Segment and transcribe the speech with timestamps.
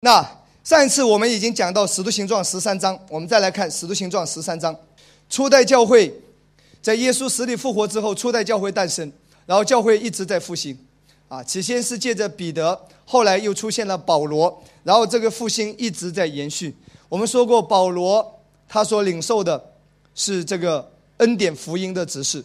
[0.00, 0.24] 那
[0.62, 4.74] 上一次我们已经讲到《使徒行状》十三章，我们再来看《使徒行状》十三章。
[5.28, 6.14] 初代教会
[6.80, 9.10] 在耶稣死里复活之后，初代教会诞生，
[9.44, 10.78] 然后教会一直在复兴。
[11.26, 16.74] 啊，起先是借着彼得，后来又出现了保罗，然后这个复兴一直在延续。
[17.08, 19.62] 我们说过，保罗他所领受的
[20.14, 22.44] 是这个恩典福音的指示。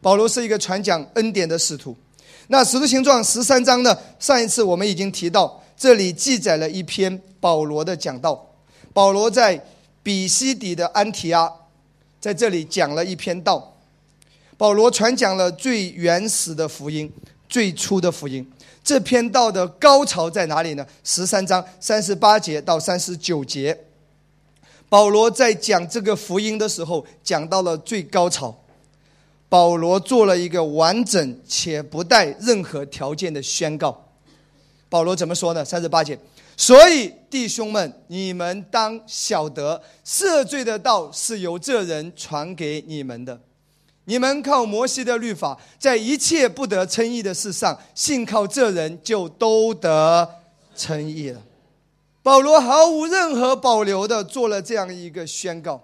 [0.00, 1.94] 保罗是一个传讲恩典的使徒。
[2.48, 3.96] 那《使徒行状》十三章呢？
[4.18, 8.54] 上一次我们已经提到，这里记载了一篇保罗的讲道。
[8.92, 9.64] 保罗在
[10.02, 11.50] 比西底的安提阿，
[12.20, 13.78] 在这里讲了一篇道。
[14.58, 17.10] 保罗传讲了最原始的福音。
[17.48, 18.48] 最初的福音，
[18.84, 20.86] 这篇道的高潮在哪里呢？
[21.02, 23.76] 十三章三十八节到三十九节，
[24.88, 28.54] 保罗在讲这个福音的时候，讲到了最高潮。
[29.48, 34.09] 保罗做了一个完整且不带任何条件的宣告。
[34.90, 35.64] 保罗怎么说呢？
[35.64, 36.18] 三十八节，
[36.56, 43.40] 所以弟兄们，你们当晓得，赦罪的道是由这人传给你们的。
[44.06, 50.28] 你们靠摩西的律法，在一切不得称义的事上，信靠这人就都得
[50.74, 51.40] 称义了。
[52.20, 55.80] 保罗毫无任何保留的做了这样一个宣告，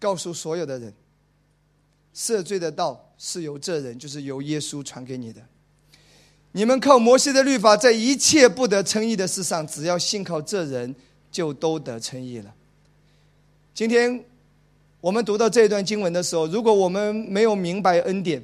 [0.00, 0.92] 告诉所有的人：
[2.12, 5.40] 赦罪的道是由这人，就是由耶稣传给你的。
[6.52, 10.94] 你们靠摩西的律法，在一切不得称义的事上，只要信靠这人，
[11.30, 12.52] 就都得称义了。
[13.74, 14.24] 今天。
[15.00, 18.42] 我们读到这一段经文的时候，如果我们没有明白恩典，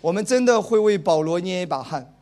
[0.00, 2.14] 我们真的会为保罗捏一把汗。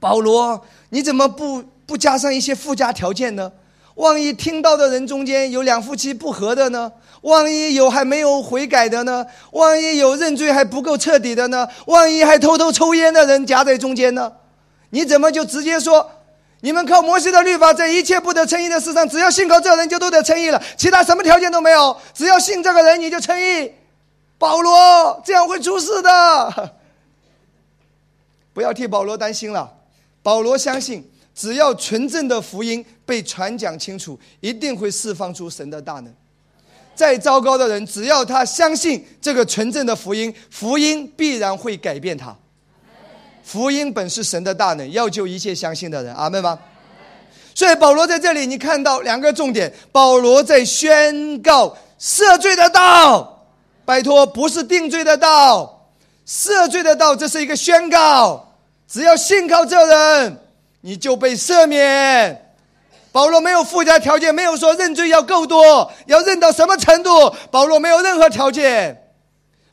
[0.00, 3.52] 保罗，你怎么不不加上一些附加条件呢？
[3.94, 6.90] 万一听到的人中间有两夫妻不和的呢？
[7.22, 9.24] 万一有还没有悔改的呢？
[9.52, 11.68] 万一有认罪还不够彻底的呢？
[11.86, 14.32] 万一还偷偷抽烟的人夹在中间呢？
[14.90, 16.10] 你怎么就直接说？
[16.64, 20.62] 你们靠摩西的律法，在一切不得称义的事上，只要信靠这人，就都得称义了。
[20.76, 23.72] 其他什么条件都没有，只要信这个人，你就称义。
[24.38, 26.70] 保罗这样会出事的，
[28.54, 29.72] 不要替保罗担心了。
[30.22, 36.14] 保罗相信，只要纯正的福音被传讲清楚，一定会释放出神的大能。
[36.94, 42.36] 再糟糕的人，只要他相信这个纯正的福音，福音必然会改变他。
[43.42, 46.14] 福音本是神的大能，要救一切相信的人。
[46.14, 46.58] 阿门吗？
[47.54, 53.46] 所以保罗在这里，你看到两个重点：保罗在宣告赦罪的道，
[53.84, 55.90] 拜托，不是定罪的道，
[56.26, 58.54] 赦罪的道，这是一个宣告。
[58.86, 60.38] 只要信靠这人，
[60.82, 62.54] 你就被赦免。
[63.10, 67.34] 保罗没有附加条件，没有说认罪要够多，要认到什么程度。
[67.50, 69.10] 保罗没有任何条件。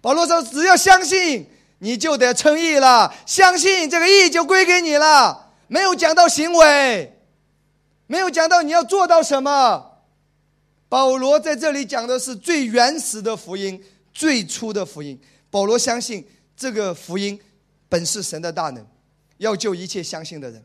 [0.01, 1.47] 保罗说，只要相信。
[1.81, 5.53] 你就得称义了，相信这个义就归给你了。
[5.67, 7.17] 没有讲到行为，
[8.05, 10.01] 没有讲到你要做到什么。
[10.89, 13.81] 保罗在这里讲的是最原始的福音，
[14.11, 15.17] 最初的福音。
[15.49, 16.27] 保罗相信
[16.57, 17.39] 这个福音
[17.87, 18.85] 本是神的大能，
[19.37, 20.61] 要救一切相信的人。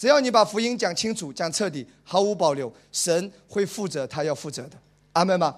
[0.00, 4.70] 只要你把福音讲清楚、讲彻底、毫无保留，神会负责他要负责的。
[5.12, 5.54] 阿门吗？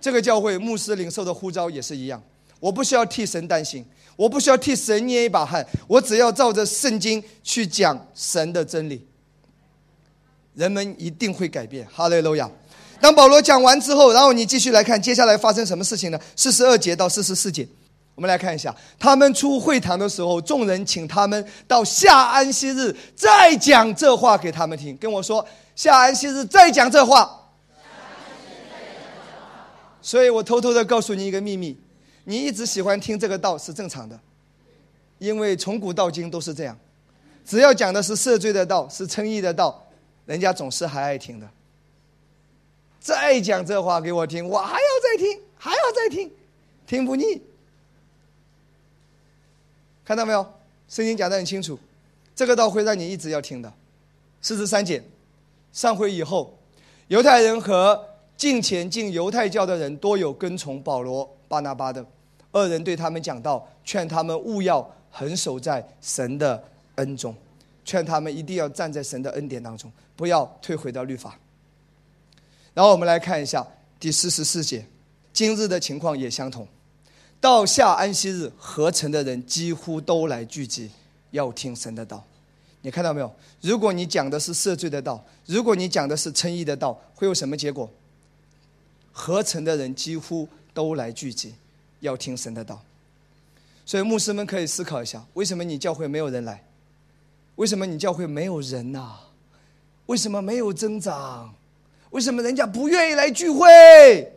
[0.00, 2.20] 这个教会牧师领受的呼召也是一样。
[2.58, 3.86] 我不需要替神担心。
[4.16, 9.06] 我不需要替神捏一把汗，我只要照着圣经去讲神的真理，
[10.54, 11.86] 人们一定会改变。
[11.86, 12.50] 哈利路亚！
[13.00, 16.18] 当保罗讲完之后，然后你继续来看接下来发生什么事情呢？
[16.34, 17.64] 四十二节到四十四节，
[18.14, 18.74] 我们来看一下。
[18.98, 24.96] 他们出会堂的时候，众人请他们到下安息日再讲这话给他们听。
[24.96, 27.40] 跟我说，下安息日再讲这话。
[30.00, 31.78] 所以我偷偷的告诉你一个秘密。
[32.26, 34.18] 你一直喜欢听这个道是正常的，
[35.18, 36.78] 因为从古到今都是这样，
[37.44, 39.86] 只要讲的是赦罪的道，是称义的道，
[40.24, 41.46] 人家总是还爱听的。
[42.98, 46.30] 再讲这话给我听，我还要再听，还要再听，
[46.86, 47.42] 听不腻。
[50.04, 50.46] 看到没有？
[50.88, 51.78] 圣经讲的很清楚，
[52.36, 53.72] 这个道会让你一直要听的。
[54.42, 55.02] 四十三节，
[55.72, 56.54] 上回以后，
[57.08, 57.98] 犹太人和
[58.36, 62.04] 进前进犹太教的人多有跟从保罗、巴拿巴的。
[62.52, 66.62] 二人对他们讲道，劝他们勿要横守在神的
[66.96, 67.34] 恩中，
[67.84, 71.38] 劝他们一定要站在神的恩典当中，不要退回到律法。
[72.74, 73.66] 然后我们来看一下
[73.98, 74.84] 第四十四节，
[75.32, 76.68] 今日的情况也相同。
[77.44, 80.90] 到下安息日，合成的人几乎都来聚集，
[81.30, 82.24] 要听神的道。
[82.80, 83.30] 你看到没有？
[83.60, 87.90] 如果你讲的是赦罪的道，如果你讲的是称义的道，会有什么结果？
[89.12, 91.54] 合成的人几乎都来聚集。
[92.00, 92.80] 要听神的道，
[93.84, 96.64] 所以牧师们可以思考一下：为什么你教会没有人来？
[97.56, 99.16] 为什么你教会没有人呐？
[100.06, 101.54] 为什么没有增长？
[102.08, 104.33] 为什么人家不愿意来聚会？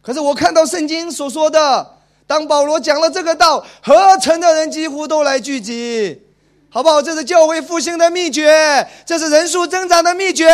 [0.00, 1.94] 可是我看到圣经所说的，
[2.26, 6.22] 当保罗讲了这个道，合成的人几乎都来聚集，
[6.70, 7.02] 好不好？
[7.02, 10.48] 这是教会复兴的秘诀，这是人数增长的秘诀。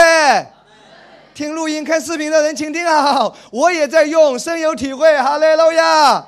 [1.35, 5.17] 听录音、看视频的人，请听好，我也在用，深有体会。
[5.19, 6.25] 哈利路亚，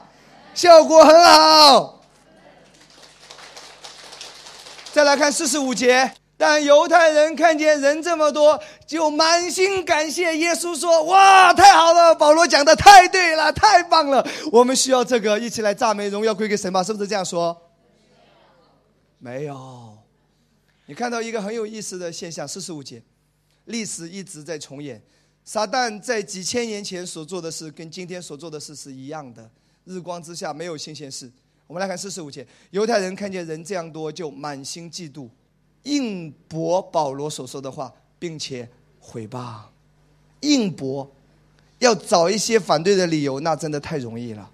[0.52, 2.00] 效果很好。
[4.92, 6.12] 再来看四十五节。
[6.36, 12.14] 但犹太人看见人这么多，就满心感谢耶稣，说：“哇，太好了！
[12.14, 14.26] 保罗讲的太对了，太棒了！
[14.52, 17.56] 我们需要这个，一起来赞美荣耀归给神吧，是不是这样说？”
[19.18, 19.96] 没有，
[20.84, 23.02] 你看到一个很有意思的现象，四十五节，
[23.64, 25.02] 历史一直在重演。
[25.42, 29.48] 撒旦在几千年前所做的事，跟今天所做的事是一样的。
[29.84, 31.32] 日光之下没有新鲜事。
[31.66, 35.28] 我们来看四十五节，犹太人看见人这样多，就满心嫉妒。
[35.86, 38.68] 应驳保罗所说的话，并且
[38.98, 39.60] 毁谤，
[40.40, 41.08] 应驳，
[41.78, 44.50] 要找一些反对的理由，那真的太容易了。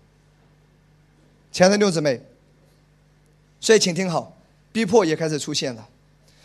[1.50, 2.20] 亲爱的六姊妹，
[3.60, 4.36] 所以请听好，
[4.72, 5.88] 逼迫也开始出现了。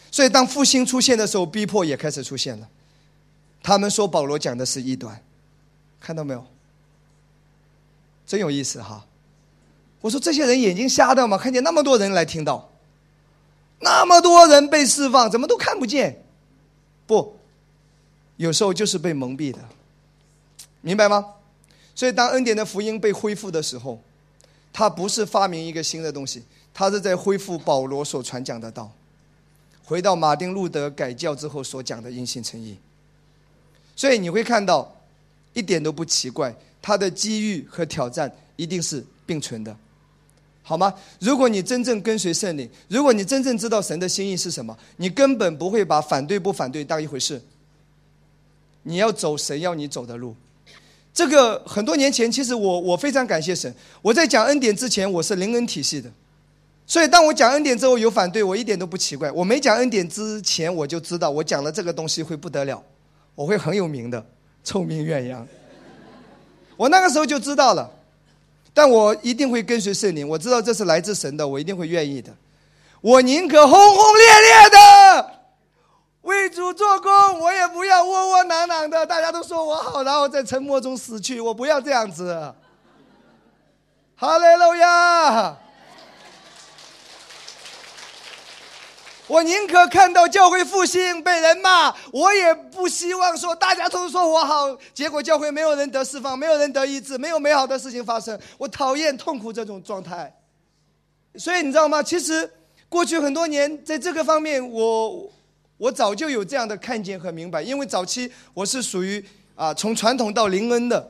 [0.09, 2.69] 所以当复兴出现的时候，逼迫也开始出现了。
[3.61, 5.21] 他们说保罗讲的是异端，
[5.99, 6.45] 看到没有？
[8.25, 9.05] 真有意思哈！
[9.99, 11.37] 我说这些人眼睛瞎的吗？
[11.37, 12.69] 看见那么多人来听到。
[13.79, 16.23] 那么多人被释放，怎么都看不见？
[17.05, 17.37] 不，
[18.37, 19.59] 有时候就是被蒙蔽的，
[20.81, 21.33] 明白吗？
[21.95, 23.99] 所以，当恩典的福音被恢复的时候，
[24.71, 26.43] 他不是发明一个新的东西，
[26.73, 28.91] 他是在恢复保罗所传讲的道，
[29.83, 32.77] 回到马丁路德改教之后所讲的因信诚意。
[33.95, 34.95] 所以你会看到，
[35.53, 39.75] 一点都不奇怪，他的机遇和挑战一定是并存的。
[40.67, 40.93] 好吗？
[41.21, 47.41] 如果你真正跟随圣灵，如果你真正知道神的心意是什么，你根本不会把反对不反对当一回事。
[48.83, 50.35] 你要走神要你走的路。
[51.13, 53.73] 这个很多年前，其实我我非常感谢神。
[54.01, 56.11] 我在讲恩典之前，我是灵恩体系的，
[56.85, 59.31] 所以当我讲恩典之后有反对，我一点都不奇怪。
[59.31, 62.83] 我没讲恩典之前，我就知道我讲了这个东西会不得了，
[63.35, 64.25] 我会很有名的，
[64.65, 65.47] 臭名远扬。
[66.75, 67.89] 我那个时候就知道了。
[68.77, 72.31] 但我一定会跟随圣灵，我知道这是来自神的，我一定会愿意的。
[73.01, 75.31] 我宁可轰轰烈烈的
[76.21, 79.03] 为主做工，我也不要窝窝囊囊的。
[79.03, 82.53] 大家都说我好，然后在沉默中死去，我不要这样子。
[84.15, 85.57] 哈利路亚。
[89.27, 98.39] 我宁可看到教会复兴被人骂，我也不希望说大家都说我好，结果教会没有人得释放，没有人得医治，没有美好的事情发生。
[98.57, 100.33] 我讨厌痛苦这种状态。
[101.35, 102.01] 所以你知道吗？
[102.01, 102.49] 其实
[102.87, 105.29] 过去很多年在这个方面，我
[105.77, 107.61] 我早就有这样的看见和明白。
[107.61, 109.23] 因为早期我是属于
[109.55, 111.05] 啊从传统到灵恩的，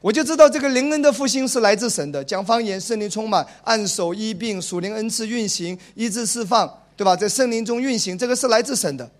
[0.00, 6.79] 我就知道这个灵恩的复兴是来自神的，讲方言、圣灵充满、按手医病、属灵恩赐运行、医治释放。
[7.00, 7.16] 对吧？
[7.16, 9.10] 在森林中运行，这个是来自神的。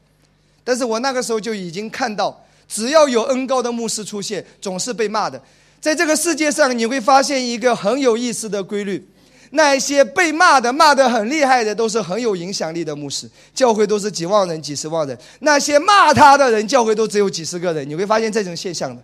[0.62, 5.40] 但是我那个时候就已经看到，只要有恩高的牧师出现，总是被骂的。
[5.80, 9.08] 在这个世界上，你会发现一个很有意思的规律：
[9.52, 13.26] 那些被骂的、骂得很厉害的，都是很有影响力的牧师。
[13.54, 17.88] 教会都是几万人、几十万人，那些骂他的人，教会都只有几十个人。
[17.88, 19.02] 你会发现这种现象的。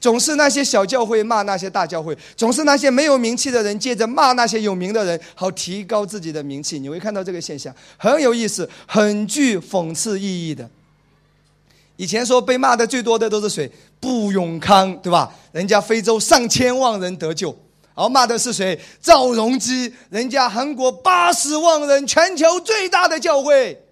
[0.00, 6.78] 总是那些小教会骂那些大教会，总是那些没有名气的人借着骂那些有名的人，好提高自己的名气。
[6.78, 10.68] 你会看到这个现象很有意思，很具讽刺意义的。
[11.96, 13.70] 以前说被骂的最多的都是谁？
[13.98, 15.32] 布永康，对吧？
[15.52, 17.58] 人家非洲上千万人得救，
[17.94, 18.78] 而骂的是谁？
[19.00, 23.85] 赵荣基，人家韩国八十万人，全球最大的教会。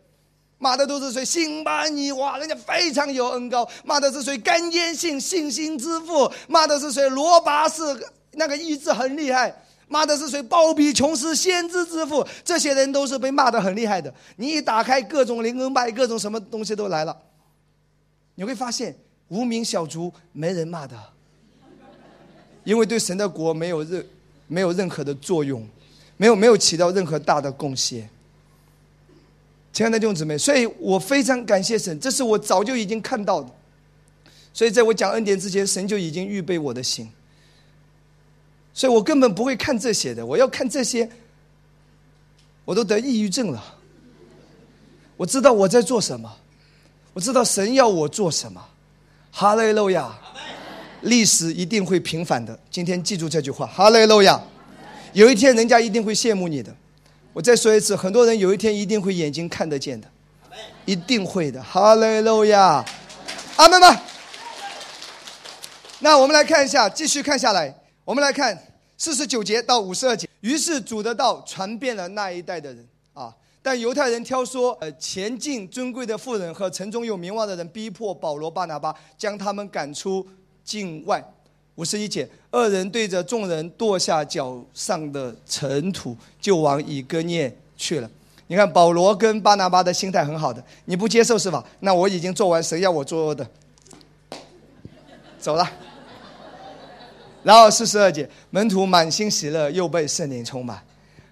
[0.59, 1.25] 骂的都是谁？
[1.25, 3.69] 辛巴尼哇，人家非常有恩高。
[3.85, 4.39] 骂的是谁？
[4.39, 6.31] 甘坚信信心之父。
[6.49, 7.09] 骂的是谁？
[7.09, 7.83] 罗拔士
[8.33, 9.55] 那个意志很厉害。
[9.87, 10.43] 骂的是谁？
[10.43, 12.27] 鲍比琼斯先知之父。
[12.43, 14.13] 这些人都是被骂的很厉害的。
[14.37, 17.15] 你一打开各种灵恩派，各种什么东西都来了。
[18.35, 18.97] 你会发现
[19.29, 20.97] 无名小卒没人骂的，
[22.65, 24.07] 因为对神的国没有任
[24.47, 25.69] 没有任何的作用，
[26.17, 28.09] 没有没有起到任何大的贡献。
[29.75, 33.51] 亲爱的弟兄姊妹，所以我非常感谢神，这是我早就已经看到的。
[34.53, 37.11] 所以在我讲恩典之前，神就已经预备我的心。
[38.73, 41.11] 所以我根本不会看这些的，我要看这些，
[42.65, 43.75] 我都得抑郁症了。
[45.17, 46.33] 我知道我在做什么，
[47.13, 48.65] 我知道神要我做什么。
[49.33, 50.17] 哈利路亚，
[51.01, 52.57] 历史一定会平反的。
[52.71, 54.41] 今天记住这句话，哈利路亚。
[55.15, 56.73] 有一天，人家一定会羡慕你的。
[57.35, 60.09] 我再说一次，很多人有一天一定会眼睛看得见的。
[60.85, 61.61] 一定会的。
[61.61, 62.85] 哈利路亚，
[63.57, 64.01] 阿门吗？
[65.99, 67.75] 那我们来看一下，继续看下来，
[68.05, 68.57] 我们来看
[68.97, 70.29] 四十九节到五十二节。
[70.43, 80.25] 于是主的道传遍了那一代的人啊，但犹太人挑唆呃前进尊贵的富人和城中有名望的人，逼迫保罗、巴拿巴，将他们赶出
[80.63, 81.34] 境外。
[81.77, 88.09] 五十一节，二人对着众人跺下脚上的尘土，就往以哥念去了。
[88.47, 91.65] 你看保罗跟巴拿巴的心态很好的，你不接受是吧？
[91.81, 93.47] 那我已经做完谁要我做的，
[95.39, 95.69] 走了。
[97.43, 100.81] 然后四十二节，门徒满心喜乐，又被圣灵充满。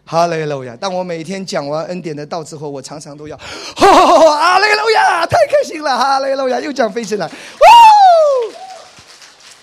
[0.05, 0.75] 哈雷路亚！
[0.77, 3.37] 当我每天讲完恩典的道之后，我常常都要，
[3.77, 5.97] 哈雷路亚，太开心了！
[5.97, 7.33] 哈雷路亚，又讲飞起来，哇！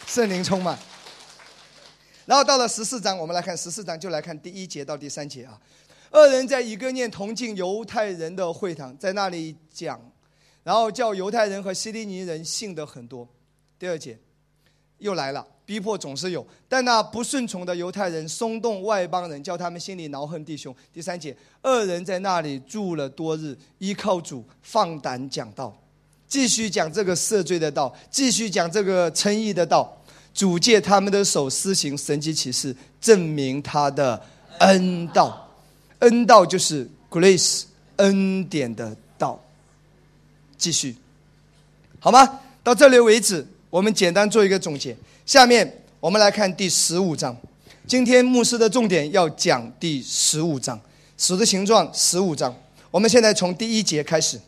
[0.10, 0.76] 圣灵充满。
[2.26, 5.60] 然后到了十四章，我们来看十四章，就来看第一节到第三节啊。
[6.10, 10.02] 二人在以哥念同进犹太人的会堂，在那里讲，
[10.64, 13.28] 然后叫犹太人和希利尼人信的很多。
[13.78, 14.18] 第二节
[14.98, 20.76] 又来了，逼迫总是有，但那不顺从的犹太人松动外邦人，叫他们心里恼恨弟兄。
[20.92, 25.76] 第三节，二人在那里住了多日，依靠主放胆讲道，
[26.28, 29.96] 继续讲这个赦罪的道，继续讲这个称义的道。
[30.34, 34.22] 主借他们的手施行神迹奇事，证明他的
[34.60, 35.50] 恩道。
[36.00, 37.64] 恩道就是 grace
[37.98, 39.38] 恩典的道。
[40.58, 40.96] 继续，
[42.00, 42.40] 好吗？
[42.64, 44.96] 到这里为止，我们简单做一个总结。
[45.26, 47.36] 下面我们来看第十五章。
[47.88, 50.80] 今天牧师的重点要讲第十五章，
[51.18, 52.56] 使的形状十五章。
[52.92, 54.40] 我们现在从第一节开始。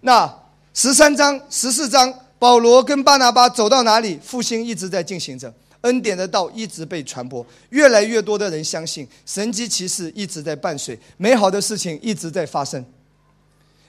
[0.00, 0.32] 那
[0.74, 2.12] 十三章、十四章。
[2.38, 12.84] 保罗跟巴拿巴走到哪里，复兴一直在进行着，恩典的道一直被传播，越来越多的人相信，神迹奇事一直在伴随，美好的事情一直在发生，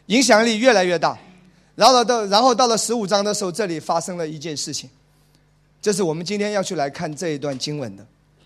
[0.07, 1.15] 影响力越来越大。
[1.75, 4.89] 然后到然后到了十五章的时候，这里发生了一件事情，
[5.79, 8.05] 这是我们今天要去来看这一段经文的，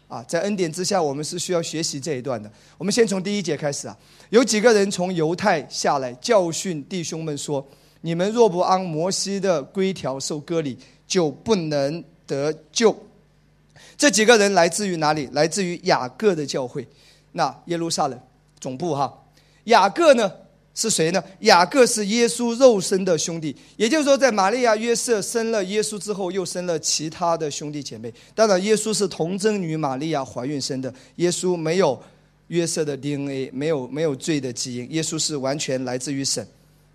[0.09, 2.51] 啊，在恩典之下，我们是需要学习这一段的。
[2.77, 3.97] 我们先从第一节开始啊，
[4.31, 7.65] 有几个人从犹太下来教训弟兄们说。
[8.05, 12.93] 你们若不按摩西的规条受割礼，就不能得救。
[13.97, 15.29] 这几个人来自于哪里？
[15.31, 16.85] 来自于雅各的教会，
[17.31, 18.19] 那耶路撒冷
[18.59, 19.23] 总部哈。
[19.65, 20.29] 雅各呢
[20.75, 21.23] 是谁呢？
[21.39, 28.13] 雅各是耶稣肉身的兄弟，也就是说，在玛利亚约瑟生了耶稣之后，又生了其他的兄弟姐妹。
[28.35, 31.97] 当然，耶稣是童贞女玛利亚怀孕生的，耶稣没有
[32.47, 36.45] 约瑟的 DNA，没有没有罪的基因，耶稣是完全来自于神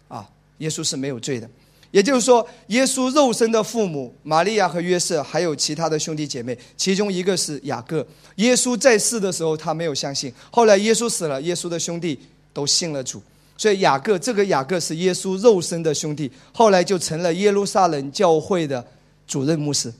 [0.09, 0.29] 啊。
[0.59, 1.49] 耶稣是没有罪的，
[1.91, 8.07] 也就是说，耶稣肉身的父母玛利亚和约瑟，还有其他的兄弟姐妹，其中一个是雅各。
[8.37, 12.19] 耶稣在世的时候，他没有相信；后来耶稣死了，耶稣的兄弟
[12.53, 13.23] 都信了主。
[13.57, 18.85] 所以雅各这个雅各是耶稣肉身的兄弟，后来就成了耶路撒冷教会的
[19.27, 19.93] 主任牧师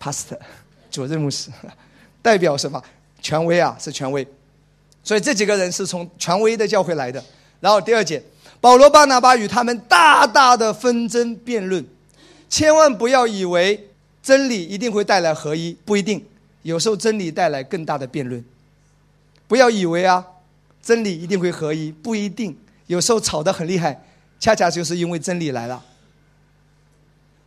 [0.00, 0.38] ，pastor，
[0.90, 1.50] 主任牧师，
[2.22, 2.82] 代表什么？
[3.20, 4.26] 权威啊，是权威。
[5.04, 7.22] 所以这几个人是从权威的教会来的。
[7.60, 8.22] 然后第二节。
[8.66, 11.86] 保罗、巴拿巴与他们大大的纷争辩论，
[12.48, 16.26] 千万不要以为真理一定会带来合一，不一定。
[16.62, 18.44] 有时候真理带来更大的辩论。
[19.46, 20.26] 不要以为啊，
[20.82, 22.58] 真理一定会合一，不一定。
[22.88, 24.04] 有时候吵得很厉害，
[24.40, 25.80] 恰恰就是因为真理来了。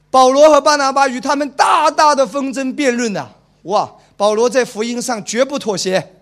[0.10, 3.28] 保罗和巴拿巴与他们大大的纷争辩论呐，
[3.64, 3.92] 哇！
[4.16, 6.14] 保罗在福音上绝不妥协，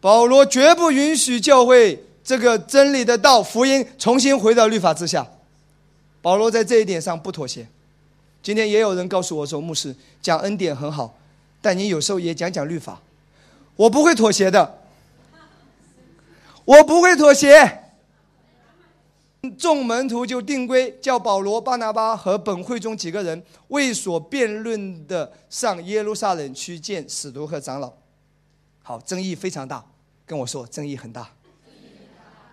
[0.00, 2.02] 保罗绝不允许教会。
[2.24, 5.26] 这个真理的道，福音重新回到律法之下，
[6.22, 7.68] 保罗在这一点上不妥协。
[8.42, 11.14] 今天也有人告诉我说：“牧师讲恩典很好，
[11.60, 13.00] 但你有时候也讲讲律法。”
[13.76, 14.78] 我不会妥协的，
[16.64, 17.80] 我不会妥协。
[19.58, 27.92] 众门徒就定规，叫保罗、巴拿巴和本会中几个人为所辩论的上耶路撒冷去见使徒和长老。
[28.82, 29.84] 好，争议非常大，
[30.24, 31.28] 跟我说争议很大。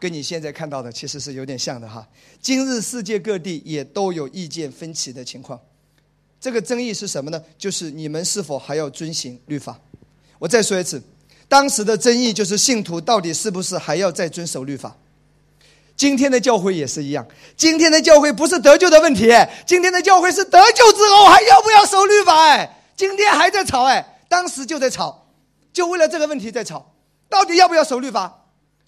[0.02, 2.06] 跟你现在看到的其实是有点像的哈。
[2.42, 5.60] 今日世界各地也都有意见分歧的情况，
[6.40, 7.40] 这个争议是什么呢？
[7.56, 9.80] 就是你们是否还要遵行律法？
[10.40, 11.00] 我再说一次，
[11.48, 14.98] 当时的争议就是信徒到底是不是还要再遵守律法？
[15.96, 17.24] 今天的教会也是一样，
[17.56, 19.30] 今天的教会不是得救的问题，
[19.68, 22.36] 今天的教会是得救之后还要不要守律法？
[22.48, 25.28] 哎，今天还在吵哎，当时就在吵，
[25.72, 26.92] 就为了这个问题在吵，
[27.30, 28.41] 到底要不要守律法？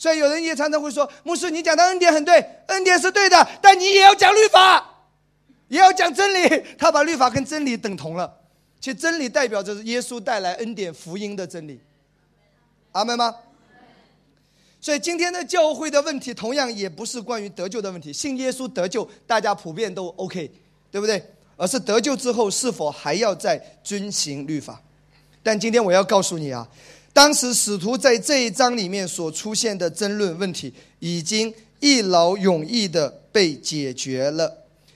[0.04, 4.86] 所以有人也常常会说：“牧师，你讲的恩典很对，恩典是对的，但你也要讲律法，
[5.70, 6.62] 也要讲真理。
[6.78, 8.30] 他把律法跟真理等同了。
[8.82, 11.80] 其实真理代表着耶稣带来恩典福音的真理。
[12.92, 13.34] 阿门吗？
[14.82, 18.12] 所以今天的教会的问题，同样也不是关于得救的问题。
[18.12, 20.52] 信耶稣得救，大家普遍都 OK，
[20.92, 21.26] 对不对？
[21.56, 24.82] 而是得救之后是否还要再遵行律法？
[25.42, 26.68] 但今天我要告诉你啊，
[27.14, 34.52] 当时使徒在这一章里面所出现的争论问题，已经一劳永逸的被解决了。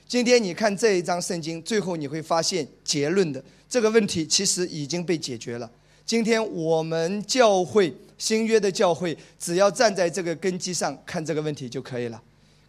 [0.08, 5.70] 今天你看这一章圣经，最后你会发现结论的这个问题其实已经被解决了。
[6.04, 12.20] 今天我们教会新约的教会，只要站在这个根基上看这个问题就可以了。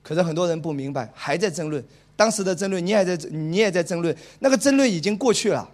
[0.04, 1.84] 可是很多人不明白，还在争论。
[2.16, 4.16] 当时的争论，你还在，你也在争论。
[4.40, 5.68] 那个争论已经过去了。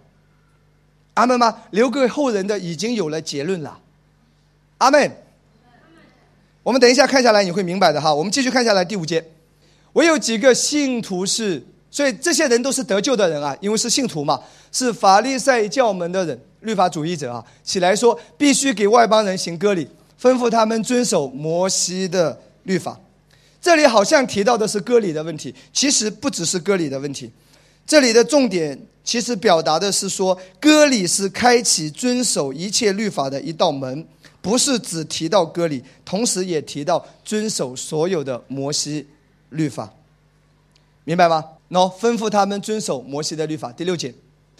[1.16, 1.62] 阿门吗？
[1.70, 3.78] 留给后人的已经有了结论了。
[4.78, 5.10] 阿门。
[6.62, 8.12] 我们等一下看下来你会明白的哈。
[8.12, 9.24] 我们继续看下来第五节。
[9.92, 14.38] 我有几个信徒是，所以这些人都是得救的人啊，因为是信徒嘛，
[14.70, 19.88] 是法利赛教门的人，律法主义者啊，起来说必须给外邦人行割礼，
[20.20, 23.00] 吩咐他们遵守摩西的律法。
[23.62, 27.30] 这里好像提到的是割礼的问题，其实不只是割礼的问题。
[27.86, 34.06] 这里的重点其实表达的是说，割礼是开启遵守一切律法的一道门，
[34.42, 39.06] 不是只提到割礼，同时也提到遵守所有的摩西。
[39.50, 39.88] 律法，
[41.04, 41.42] 明白吗？
[41.70, 43.70] 喏，吩咐他们遵守摩西的律法。
[43.70, 44.12] 第六节，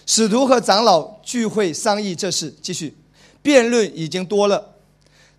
[0.07, 2.95] 使徒和长老聚会商议这事，继续
[3.43, 4.75] 辩论已经多了。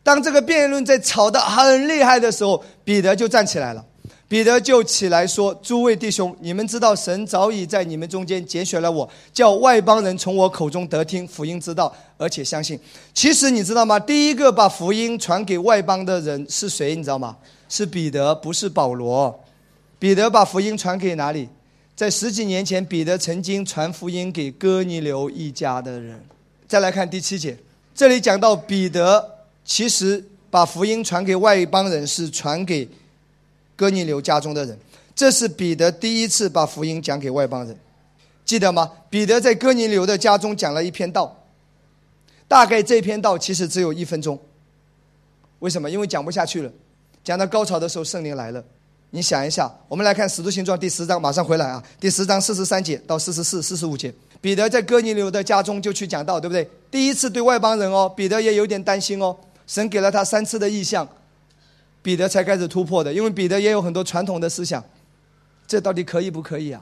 [0.03, 3.83] 当这个辩论在吵得很厉害的时候，彼得就站起来了。
[4.29, 12.77] 彼得就起来说：“诸位弟兄，你们知道神早已在你们中间拣选了我，叫外邦人从我口中得听福音之道，而且相信。
[13.13, 13.97] 其实你知道吗？
[13.97, 16.93] 第一个把福音传给外邦的人是谁？
[16.93, 17.37] 你知道吗？
[17.69, 19.39] 是彼得，不是保罗。
[19.97, 21.47] 彼得把福音传给哪里？
[21.95, 26.21] 在十几年前，彼得曾经传福音给哥尼流一家的人。
[26.67, 27.57] 再来看第七节，
[27.95, 32.85] 这里讲到彼得其实把福音传给外邦人，是传给。”
[33.77, 34.77] 哥尼流家中的人，
[35.15, 37.77] 这是彼得第一次把福音讲给外邦人，
[38.43, 38.91] 记得吗？
[39.09, 41.45] 彼得在哥尼流的家中讲了一篇道，
[42.47, 44.37] 大概这篇道其实只有一分钟。
[45.59, 45.89] 为什么？
[45.89, 46.71] 因为讲不下去了。
[47.23, 48.63] 讲到高潮的时候，圣灵来了。
[49.11, 51.81] 你想一下，我们来看《使徒行传》第十章，马上回来啊！
[51.99, 56.69] 第十章四十三节到四十四、四十五节，彼得在哥尼流的家中就去讲道，对不对？
[56.91, 59.35] 第一次对外邦人哦，彼得也有点担心哦。
[59.65, 61.07] 神给了他三次的意象。
[62.07, 64.81] 彼得才开始突破的，因为彼得也有很多传统的思想，
[65.67, 66.81] 这到底可以不可以啊？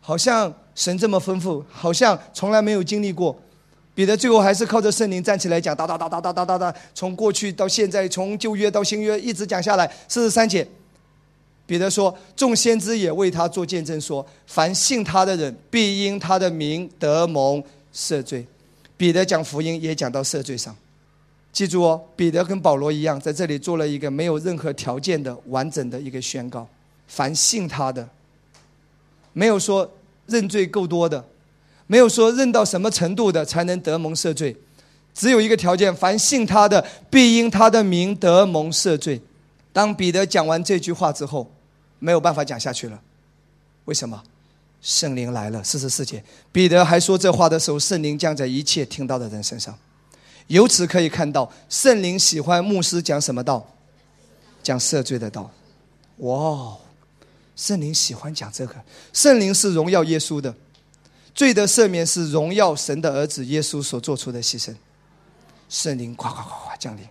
[0.00, 3.36] 好像神这么吩咐，好像从来没有经历过。
[3.96, 10.64] 彼得最后还是靠着圣灵站起来讲，哒哒哒哒哒哒哒哒，从过去到现在，从旧约到新约，一直讲下来四十三节。
[11.66, 17.60] 彼得说：“众先知也为他做见证，说凡信他的人，必因他的名得蒙
[17.92, 18.46] 赦罪。”
[18.96, 20.76] 彼得讲福音也讲到赦罪上。
[21.54, 26.68] 记住哦，彼得跟保罗一样，在这里做了一个没有任何条件的完整的一个宣告：
[27.06, 28.06] 凡信他的，
[29.32, 29.88] 没有说
[30.26, 31.24] 认罪够多的，
[31.86, 34.56] 没有说认到什么程度的才能得蒙赦罪，
[35.14, 39.20] 只有一个条件：凡信他的，必因他的名得蒙赦罪。
[39.72, 41.48] 当彼得讲完这句话之后，
[42.00, 43.00] 没有办法讲下去了。
[43.84, 44.20] 为什么？
[44.80, 45.62] 圣灵来了。
[45.62, 49.78] 四十四节，彼得还说这话的时候，圣灵降在一切听到的人身上。
[50.48, 53.66] 由此可以看到，圣灵喜欢牧师讲什么道？
[54.62, 55.50] 讲赦罪的道。
[56.18, 56.76] 哇，
[57.56, 58.74] 圣灵喜欢讲这个。
[59.12, 60.54] 圣灵是荣耀耶稣的，
[61.34, 64.74] 罪的赦免是荣耀神的儿子耶稣所做出的牺牲。
[65.68, 67.02] 圣灵夸夸夸夸降临，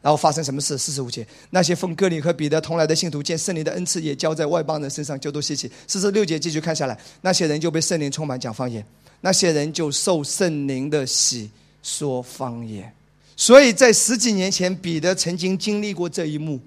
[0.00, 0.78] 然后发生什么事？
[0.78, 5.70] 四十五节，那些奉哥林和彼得同来的信徒见圣灵的恩赐也交在外邦人身上，就都稀奇。
[5.86, 8.84] 四十六节继续看下来，那些人就被圣灵充满，讲方言。
[9.20, 11.50] 那些人就受圣灵的喜。
[11.82, 12.92] 说方言，
[13.36, 16.60] 所以在十几年前，彼得曾经经历过这一幕。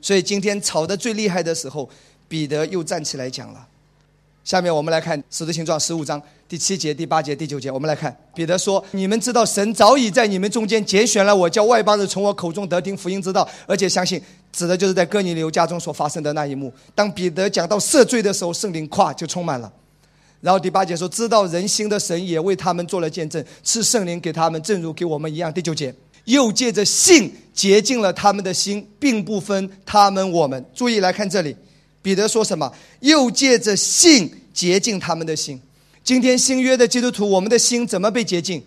[0.00, 1.88] 所以今天吵得最厉害的时候，
[2.28, 3.66] 彼得又站起来讲了。
[4.44, 7.70] 下面我们来看《使徒行状》十五章第七节、第八节、第九节。
[7.70, 14.22] 我们来看，彼得说：“你们知道，神早已在你们中间拣选了我，叫外邦人从我口中得听福音之道，而且相信。”
[14.52, 16.72] 指的就是在哥尼流家中所发生的那一幕。
[16.94, 19.72] 当彼得讲到赦罪的时候，圣灵咵就充满了。
[20.44, 25.94] 然后第八节说：“知道人心的神也为他们做了见证，赐圣灵给他们，正如给我们一样。”第九节
[26.26, 30.62] 又借着信洁净了他们的心，并不分他们我们。
[30.74, 31.56] 注意来看这里，
[32.02, 32.70] 彼得说什么？
[33.00, 35.58] 又借着信洁净他们的心。
[36.02, 38.62] 今天新约的基督徒，我们的心怎么被洁净？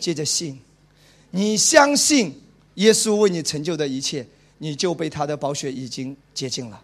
[0.00, 0.58] 借着信，
[1.30, 2.36] 你相信
[2.74, 4.26] 耶稣为你成就的一切，
[4.58, 6.80] 你就被他的宝血已经洁净了。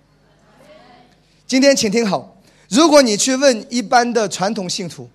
[1.49, 2.36] 今天请听好。
[2.69, 5.09] 如果你去问一般的传统信徒，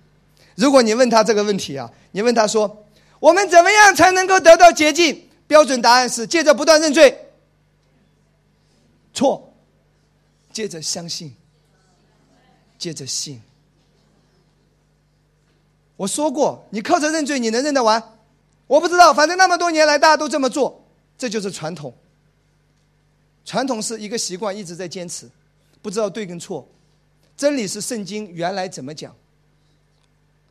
[0.54, 2.84] 如果你问他这个问题啊，你问他说
[3.20, 7.26] ：“我们怎么样才能够得到洁净？”标准答案是借着不断认罪，
[9.12, 9.52] 错，
[10.50, 11.34] 借着相信，
[12.78, 13.42] 借着信。
[15.96, 18.02] 我说过，你靠着认罪，你能认得完？
[18.66, 20.82] 我不知道，反正那么多年来大家都这么做，
[21.18, 21.94] 这就是传统。
[23.44, 25.28] 传统是一个习惯，一直在坚持，
[25.82, 26.66] 不知道对跟错。
[27.36, 29.14] 真理是圣经原来怎么讲？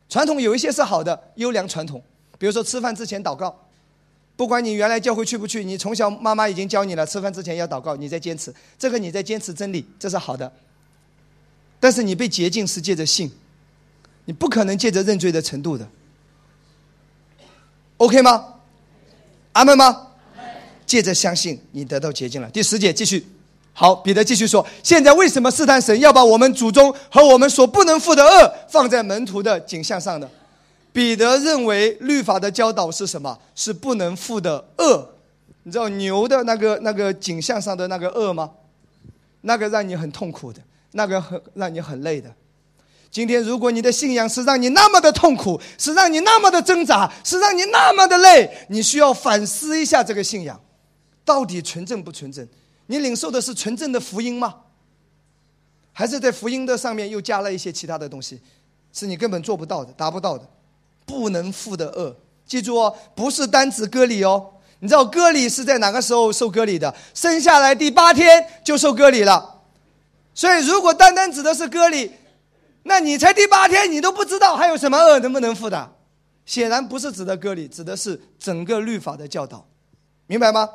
[0.08, 2.02] 传统有一些是好的优良传统，
[2.38, 3.66] 比如说吃饭之前祷告，
[4.36, 10.52] 不管你原来教会去不去，你从小妈妈已经教你了，吃饭之前要祷告，你在坚持，这个你在坚持真理，这是好的。
[11.80, 13.32] 但是你被洁净是借着信，
[14.26, 15.88] 你不可能借着认罪的程度的
[17.96, 18.56] ，OK 吗？
[19.52, 20.08] 阿门吗？
[20.84, 22.50] 借着相信，你得到洁净了。
[22.50, 23.26] 第十节继续。
[23.74, 30.28] 好，彼得继续说：“现在为什么试探神要把我们祖宗和我们所不能负的恶放在门徒的景象上呢？”
[30.92, 33.38] 彼得认为律法的教导是什么？
[33.54, 35.08] 是不能负的恶。
[35.62, 38.50] 你知道牛的那个那个景象上的那个恶吗？
[39.40, 42.30] 那个让你很痛苦的，那个很让你很累的。
[43.10, 50.60] 今天如果你的信仰是让你那么的痛苦，是让你那么的挣扎，是让你那么的累，你需要反思一下这个信仰，
[51.24, 52.46] 到底纯正不纯正？
[52.86, 54.56] 你领受的是纯正的福音吗？
[55.92, 58.40] 还是在福音的上面又加了一些其他的东西，
[58.92, 60.48] 是你根本做不到的、达不到的、
[61.04, 62.16] 不能负的恶？
[62.46, 64.54] 记住哦，不是单指割礼哦。
[64.80, 66.92] 你知道割礼是在哪个时候受割礼的？
[67.14, 69.60] 生下来第八天就受割礼了。
[70.34, 72.10] 所以，如果单单指的是割礼，
[72.82, 75.92] 那你才第八天，你都不知道还有什么恶能不能负的？
[76.44, 79.64] 显然不是指的割礼，指的是整个律法的教导，
[80.26, 80.68] 明白吗？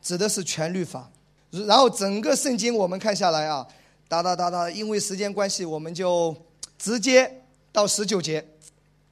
[0.00, 1.10] 指的是全律法。
[1.50, 3.66] 然后整个圣经我们看下来啊，
[4.08, 6.36] 哒哒哒哒，因为时间关系，我们就
[6.78, 8.46] 直接到十九节、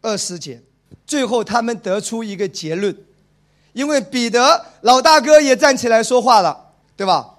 [0.00, 0.60] 二十节，
[1.06, 2.96] 最后他们得出一个结论，
[3.72, 7.34] 因为彼得老大哥也站起来说话了，对吧？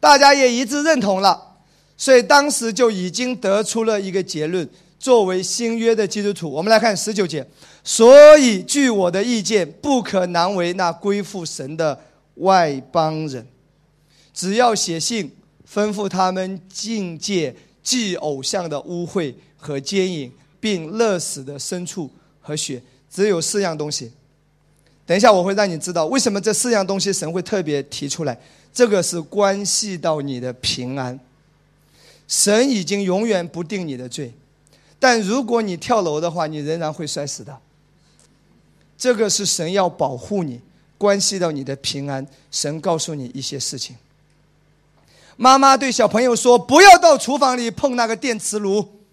[0.00, 1.56] 大家也一致认同了，
[1.96, 4.68] 所以当时就已经得出了一个结论。
[4.98, 7.46] 作为新约的基督徒，我们来看十九节，
[7.84, 12.00] 所以据我的意见，不可难为那归附神的
[12.36, 13.46] 外邦人。
[14.36, 15.34] 只要写信
[15.66, 22.10] 吩咐他们境界祭偶像的污秽和奸淫，并勒死的牲畜
[22.42, 24.12] 和血，只有四样东西。
[25.06, 28.38] 等一下我会让你知道为什么这四样东西神会特别提出来。
[28.74, 31.18] 这个是关系到你的平安。
[32.28, 34.34] 神已经永远不定你的罪，
[34.98, 37.56] 但如果你跳楼的话，你仍然会摔死的。
[38.98, 40.60] 这个是神要保护你，
[40.98, 42.26] 关系到你的平安。
[42.50, 43.96] 神告诉你一些事情。
[45.36, 49.04] 妈妈对小朋友说：“不要到厨房里碰那个电磁炉。”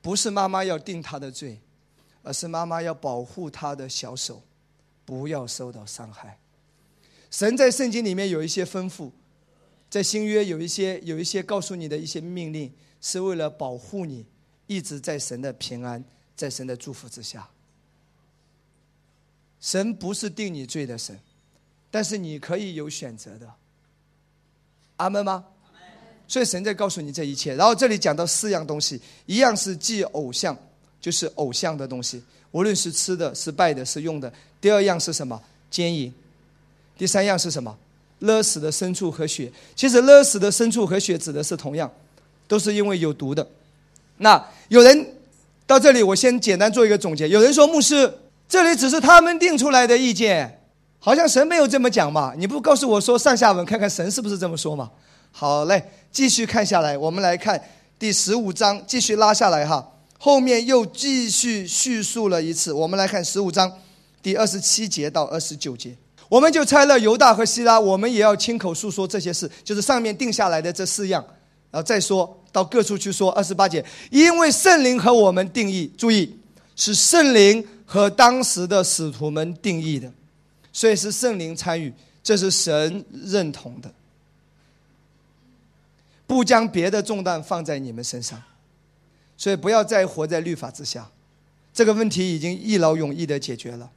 [0.00, 1.60] 不是妈妈要定他的罪，
[2.22, 4.42] 而是妈妈要保护他的小手，
[5.04, 6.38] 不要受到伤害。
[7.30, 9.10] 神在圣经里面有一些吩咐，
[9.90, 14.24] 在新约有一些有一些告诉你的一些命令，是为了保护你
[14.66, 16.02] 一直在神的平安，
[16.34, 17.46] 在神的祝福之下。
[19.60, 21.18] 神不是定你罪的神，
[21.90, 23.52] 但是你可以有选择的。
[24.96, 25.44] 阿门吗？
[26.28, 30.56] 所以神在告诉你这一切，然后这里讲到四样东西，一样是祭偶像，
[31.00, 34.30] 就是偶像的东西，无论是吃的、是拜的、是用的。
[34.60, 35.40] 第二样是什么？
[35.70, 36.12] 奸淫。
[36.98, 37.74] 第三样是什么？
[38.18, 39.50] 勒死的牲畜和血。
[39.74, 41.90] 其实勒死的牲畜和血指的是同样，
[42.46, 43.48] 都是因为有毒的。
[44.18, 45.14] 那有人
[45.66, 47.28] 到这里，我先简单做一个总结。
[47.28, 48.12] 有人说牧师，
[48.48, 50.60] 这里只是他们定出来的意见，
[50.98, 52.34] 好像神没有这么讲嘛？
[52.36, 54.90] 你不告诉我说上下文，看看神是不是这么说嘛？
[55.30, 55.82] 好嘞。
[56.10, 57.62] 继续看下来，我们来看
[57.98, 59.92] 第十五章，继续拉下来哈。
[60.18, 62.72] 后面又继续叙述了一次。
[62.72, 63.70] 我们来看十五章
[64.20, 65.94] 第二十七节到二十九节，
[66.28, 71.24] 我们就猜了犹大和希拉，我们也要亲口述说这些事，就是上面定下来的这四样，
[71.70, 73.30] 然后再说到各处去说。
[73.32, 76.36] 二十八节，因为圣灵和我们定义，注意
[76.74, 80.10] 是圣灵和当时的使徒们定义的，
[80.72, 81.92] 所以是圣灵参与，
[82.24, 83.88] 这是神认同的。
[86.28, 88.40] 不将别的重担放在你们身上，
[89.34, 91.10] 所以不要再活在律法之下。
[91.72, 93.90] 这个问题已经一劳永逸的解决了。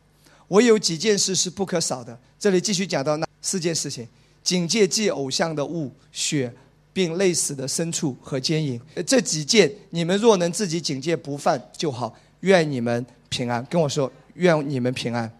[0.47, 2.17] 我有几件事是不可少的。
[2.39, 4.07] 这里继续讲到那四件事情：
[4.41, 6.53] 警戒祭偶像的物、血，
[6.93, 8.79] 并累死的牲畜和奸淫。
[9.05, 12.15] 这几件你们若能自己警戒不犯就好。
[12.39, 13.63] 愿你们平安。
[13.65, 15.31] 跟我说，愿你们平安。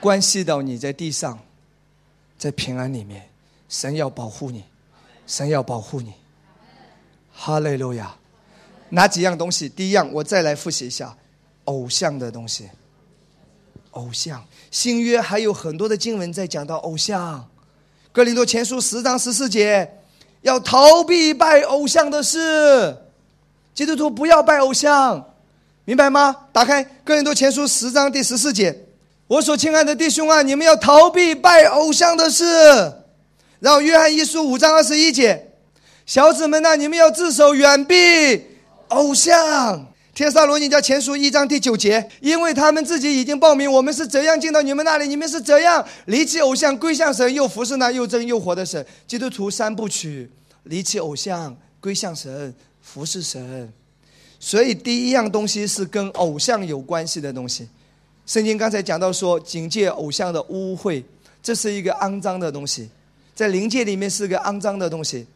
[0.00, 1.38] 关系到你在地上，
[2.38, 3.28] 在平安里面，
[3.68, 4.64] 神要保护你。
[5.30, 6.12] 神要保护你，
[7.32, 8.12] 哈利路亚！
[8.88, 9.68] 哪几样东西？
[9.68, 11.16] 第一样，我再来复习一下，
[11.66, 12.68] 偶像的东西。
[13.92, 14.44] 偶像。
[14.72, 17.48] 新约还有很多的经文在讲到偶像，
[18.10, 19.88] 哥林多前书十章十四节，
[20.42, 22.96] 要逃避拜偶像的事。
[23.72, 25.32] 基督徒不要拜偶像，
[25.84, 26.48] 明白吗？
[26.52, 28.76] 打开哥林多前书十章第十四节，
[29.28, 32.44] 我所亲爱的弟兄啊，你们要逃避拜偶像的事。
[33.60, 35.52] 然后约翰一书五章二十一节，
[36.06, 38.42] 小子们呐，你们要自守，远避
[38.88, 39.86] 偶像。
[40.12, 48.84] 天撒罗尼迦前书一章第九节，因为他们自己已经报名，我们是怎样进到你们那里，你们是怎样离弃偶像归向神，又服侍那又真又活的神。
[49.06, 50.30] 基督徒三部曲：
[50.64, 53.72] 离弃偶像，归向神，服侍神。
[54.38, 57.68] 所以第一样东西是跟偶像有关系的东西。
[58.26, 61.02] 圣经刚才讲到说，警戒偶像的污秽，
[61.42, 62.90] 这是一个肮脏的东西，
[63.40, 65.26] 在灵界里面是个肮脏的东西。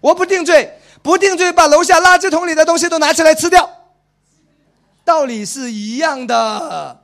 [0.00, 3.68] 我不定罪，不定罪，把楼下垃圾桶里的东西都拿起来吃掉。
[5.04, 7.02] 道理是一样的，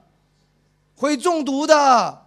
[0.95, 2.23] 会中毒的，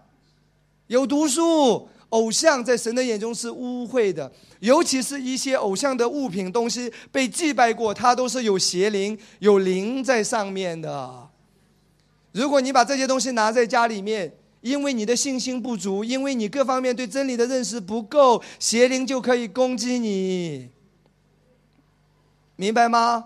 [0.88, 1.88] 有毒素。
[2.10, 11.30] 偶像在神的眼中是污秽的，尤其是一些偶像的物品东西被祭拜过，它都是有邪灵、有灵在上面的。
[12.32, 20.70] 如果你把这些东西拿在家里面，因为你的信心不足，因为你各方面对真理的认识不够，邪灵就可以攻击你，
[22.56, 23.26] 明白吗？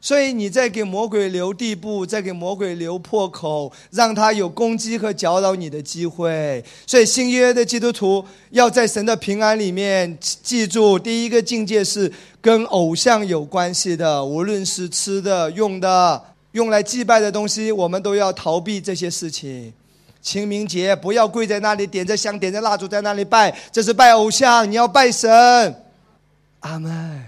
[0.00, 6.64] 所以你在给魔鬼留地步，在给魔鬼留破口，让他有攻击和搅扰你的机会。
[6.86, 19.72] 所以新约的基督徒要在神的平安里面记住，第一个境界是跟偶像有关系的，无论是吃的、用的、用来祭拜的东西，我们都要逃避这些事情。
[20.28, 24.70] 清明节不要跪在那里点着香、点着蜡烛在那里拜，这是拜偶像。
[24.70, 25.74] 你要拜神。
[26.60, 27.24] 阿门。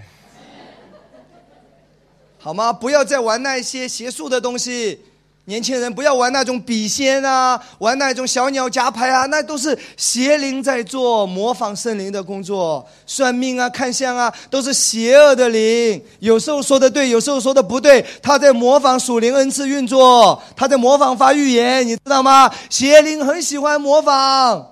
[2.37, 2.71] 好吗？
[2.71, 5.01] 不要再玩那些邪术的东西，
[5.45, 12.87] 年轻人不要玩那种笔仙啊，玩那种小鸟夹牌啊，那都是邪灵在做，模仿圣灵的工作。
[13.07, 16.01] 算命啊，看相啊，都是邪恶的灵。
[16.19, 22.49] 有时候说的对，有时候说的不对，他在模仿属灵恩赐运作，他在模仿发预言，你知道吗？
[22.69, 24.63] 邪灵很喜欢模仿，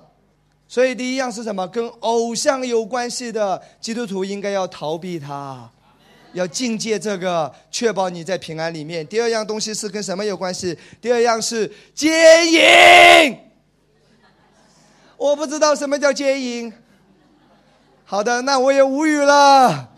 [0.68, 1.66] 所以第一样是什么？
[1.66, 5.68] 跟偶像有关系的基督徒应该要逃避他。
[6.32, 9.06] 要境界这个，确保你在平安里面。
[9.06, 10.78] 第二样东西是跟什么有关系？
[11.00, 12.10] 第二样是奸
[12.52, 13.38] 淫。
[15.16, 16.72] 我不知道什么叫奸淫。
[18.04, 19.90] 好的，那我也无语了。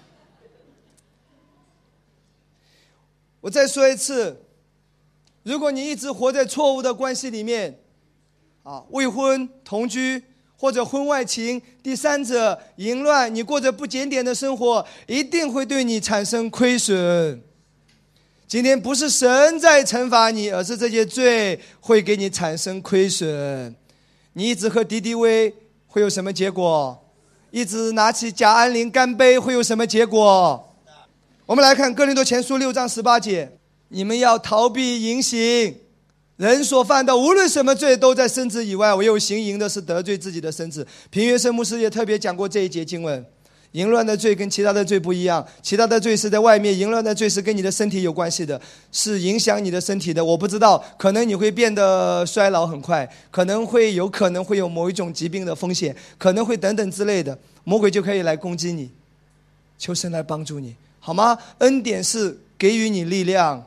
[3.41, 4.45] 我再说一次，
[5.43, 7.81] 如果你一直活在错误的关系里面，
[8.63, 10.23] 啊，未婚同居。
[10.63, 17.43] 或者婚外情，第三者淫乱，你过着不检点的生活，一定会对你产生亏损。
[18.47, 23.75] 今天不是神在惩罚你，而是这些罪会给你产生亏损。
[24.35, 25.53] 你一直喝敌敌畏，
[25.89, 26.97] 会有什么结果？
[27.51, 30.77] 一直拿起甲胺林干杯，会有什么结果？
[31.45, 33.51] 我们来看哥林多前书六章十八节：
[33.89, 35.82] 你们要逃避淫行。
[36.37, 40.87] 人所犯的无论什么罪，都在身子以外；唯有行淫的是得罪自己的身子。
[41.11, 43.25] 平原圣牧师也特别讲过这一节经文：
[43.73, 50.25] 淫乱的罪跟其他的罪不一样，其他的罪是在外面，淫乱的罪是跟你的身体有关系的，是影响你的身体的。
[50.25, 58.91] 我不知道，可能你会变得衰老很快，可能会有可能会有某一种疾病的风险，可能会等等之类的，魔鬼就可以来攻击你。
[59.79, 61.39] 求神来帮助你，好吗？
[61.59, 63.65] 恩典是给予你力量。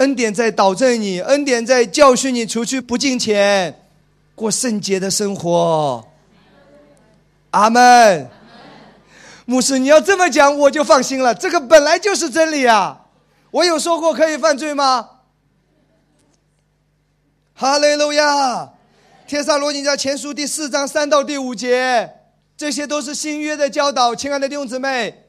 [0.00, 3.82] 恩典在导正你，恩典在教训你，除去不敬钱，
[4.34, 6.02] 过圣洁的生活。
[7.50, 8.30] 阿门。
[9.44, 11.34] 牧师，你要这么讲，我就放心了。
[11.34, 13.08] 这个本来就是真理啊！
[13.50, 15.10] 我有说过可以犯罪吗？
[17.54, 18.70] 哈利路亚！
[19.26, 22.10] 天撒罗尼迦前书第四章三到第五节，
[22.56, 24.14] 这些都是新约的教导。
[24.16, 25.26] 亲爱的弟兄姊妹，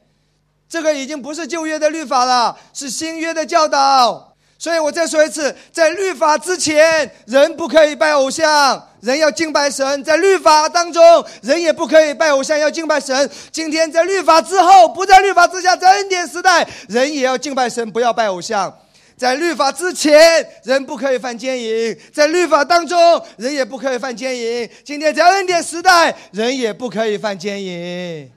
[0.66, 4.31] 这个已经不是旧约的律法了，是新约的教导。
[4.62, 11.02] 所以我再说一次，在律法之前，人不可以拜偶像，人要敬拜神；在律法当中，
[11.40, 13.28] 人也不可以拜偶像，要敬拜神。
[13.50, 18.72] 今天在律法之后，不在律法之下，在恩典时代，人也要敬拜神，不要拜偶像。
[19.16, 24.70] 在律法之前，人不可以犯奸淫；在律法当中，人也不可以犯奸淫。
[24.84, 28.30] 今天在恩典时代，人也不可以犯奸淫。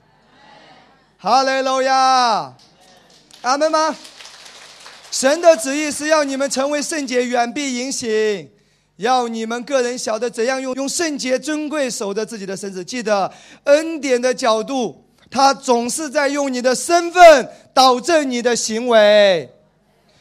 [1.18, 2.52] 哈利路亚，
[3.42, 3.94] 阿门吗？
[5.18, 8.50] 神的旨意是要你们成为圣洁，远避淫行，
[8.96, 12.84] 要你们个人晓得怎样用用圣洁尊贵守着自己的身子。
[12.84, 13.32] 记得
[13.64, 19.50] 恩典的角度，他总是在用你的身份导正你的行为。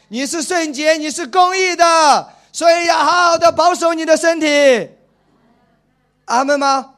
[0.07, 4.47] 你是圣洁，你是公义的，所以要好好的保守你的身体。
[6.23, 6.93] 阿门吗？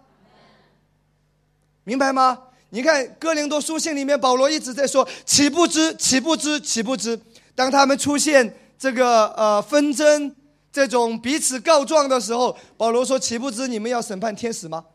[1.83, 2.43] 明白吗？
[2.69, 7.19] 你看哥林多书信里面，保罗一直在说：岂不知，岂不知，岂不知？
[7.57, 10.31] 当他们出现这个呃纷争，
[10.71, 14.85] 这种彼此告状的时候，保罗说：岂不知你们要审判天使吗？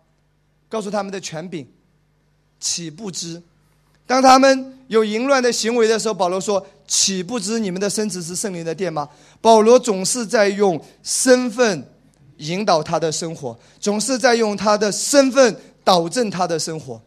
[0.69, 1.67] 告诉他们的权柄，
[2.61, 3.43] 岂不知？
[4.07, 9.09] 当他们有淫乱的行为的时候，保罗说：岂不知你们的身子是圣灵的殿吗？
[9.41, 11.85] 保罗总是在用身份
[12.37, 17.03] 引导他的生活，总是在用他的身份导正他的生活。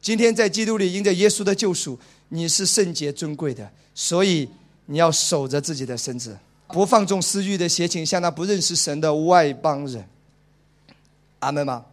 [0.00, 1.98] 今天在基督里，因着耶稣的救赎，
[2.30, 4.48] 你是圣洁尊贵的，所以
[4.86, 6.36] 你要守着自己的身子，
[6.68, 10.04] 不放纵私欲的邪情，像那不认识神的外邦人。
[11.40, 11.84] 阿门吗？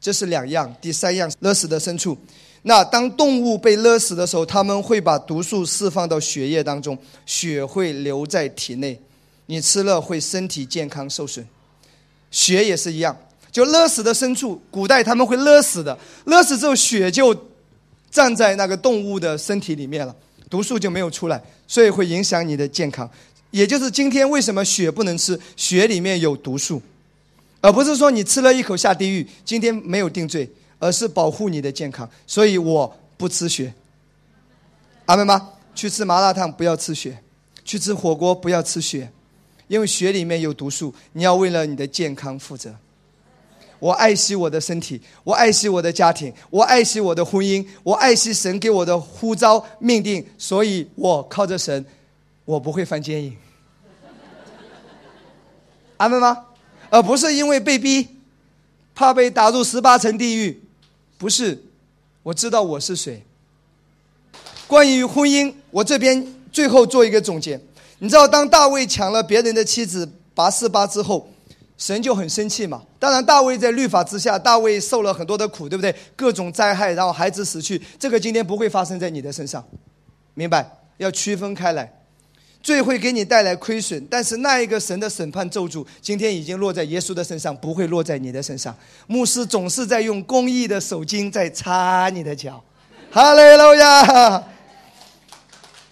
[0.00, 0.74] 这是两样。
[0.80, 2.18] 第三样，勒死的牲畜。
[2.62, 6.96] 那当动物被勒死的时候，他们会把毒素释放到血液当中，
[7.26, 9.00] 血会留在体内，
[9.46, 11.46] 你吃了会身体健康受损。
[12.30, 13.16] 血也是一样。
[13.50, 17.36] 就勒死的牲畜，古代他们会勒死的，勒死之后血就
[18.10, 20.16] 站在那个动物的身体里面了，
[20.52, 23.08] 毒素就没有出来，所以会影响你的健康。
[23.52, 26.82] 也就是今天为什么血不能吃，血里面有毒素，
[27.62, 30.46] 而不是说你吃了一口下地狱，今天没有定罪，
[30.78, 32.06] 而是保护你的健康。
[32.26, 33.72] 所以我不吃血，
[35.06, 35.52] 阿门吗？
[35.74, 37.22] 去吃麻辣烫不要吃血，
[37.64, 39.10] 去吃火锅不要吃血，
[39.68, 42.76] 因为血里面有毒素，你要为了你的健康负责。
[43.82, 51.84] 我爱惜我的身体，我爱惜我的家庭，我爱惜我的婚姻，我爱惜神给我的呼召命定，所以我靠着神，
[52.44, 53.36] 我不会犯奸淫。
[55.96, 56.44] 阿门吗？
[56.90, 58.06] 而不是因为被逼，
[58.94, 60.62] 怕被打入十八层地狱，
[61.18, 61.60] 不是。
[62.22, 63.20] 我知道我是谁。
[64.68, 67.60] 关于婚姻，我这边最后做一个总结。
[67.98, 71.28] 你知道，当大卫抢了别人的妻子拔示巴之后。
[71.84, 72.80] 神就很生气嘛。
[72.96, 75.92] 当然，大卫在律法之下，大卫受了很多的苦，对不对？
[76.14, 79.64] 各种灾害，然后孩子死去，这个今天不会发生在你的身上，
[80.34, 80.64] 明白？
[80.98, 81.92] 要区分开来，
[82.62, 88.72] 最会给你带来亏损，但是那一个神的审判咒诅，今天已经落在耶稣的身上，不会落在你的身上。
[89.08, 92.62] 牧师总是在用公义的手巾在擦你的脚，
[93.10, 94.44] 哈利路亚。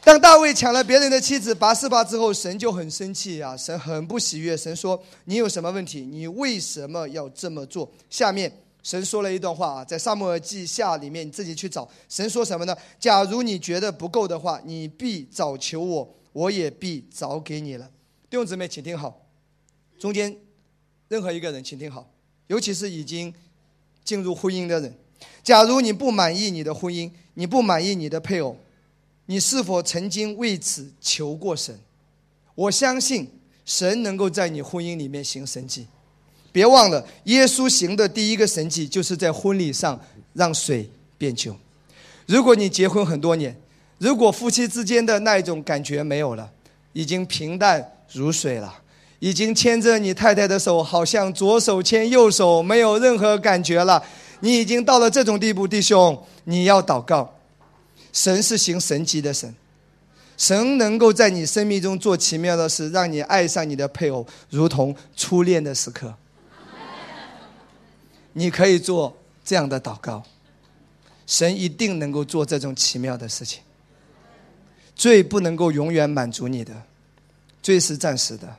[0.02, 3.54] 当大卫抢了别人的妻子拔示巴之后，神就很生气啊！
[3.54, 4.56] 神很不喜悦。
[4.56, 6.00] 神说：“你有什么问题？
[6.00, 8.50] 你为什么要这么做？”下面
[8.82, 11.86] 神说了一段话啊，在撒母耳记下里面，你自己去找。
[12.08, 12.74] 神说什么呢？
[12.98, 17.84] 假如你觉得不够的话，你必早求我，我也必早给你了。
[18.30, 19.26] 弟兄姊妹，请听好，
[19.98, 20.34] 中间
[21.08, 22.10] 任何一个人，请听好，
[22.46, 23.32] 尤其是已经
[24.02, 24.94] 进入婚姻的人，
[25.44, 28.56] 假如你不满意你的婚姻，你不满意你的配偶。
[29.30, 31.78] 你是否曾经为此求过神？
[32.56, 33.30] 我相信
[33.64, 35.86] 神能够在你婚姻里面行神迹。
[36.50, 40.00] 别忘了，耶稣行的第一个神迹就是在婚礼上
[40.32, 41.54] 让水变酒。
[42.26, 43.56] 如果你结婚很多年，
[43.98, 46.50] 如果夫妻之间的那一种感觉没有了，
[46.92, 48.82] 已经平淡如水了，
[49.20, 54.02] 已经牵着你太太的手，好像左手牵右手，没有任何感觉了，
[54.40, 57.36] 你已经到了这种地步，弟兄，你要祷告。
[58.12, 59.54] 神是行神迹的神，
[60.36, 66.14] 神能够在你生命中做奇妙的事，让你爱上你的配偶，如同初恋的时刻。
[68.32, 70.22] 你可以做这样的祷告，
[71.26, 73.62] 神一定能够做这种奇妙的事情。
[74.94, 76.72] 罪不能够永远满足你的，
[77.62, 78.56] 罪是暂时的，